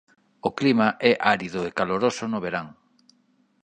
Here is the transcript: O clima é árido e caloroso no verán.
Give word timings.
O 0.47 0.49
clima 0.59 0.87
é 1.11 1.13
árido 1.33 1.59
e 1.69 1.71
caloroso 1.79 2.23
no 2.29 2.39
verán. 2.45 2.67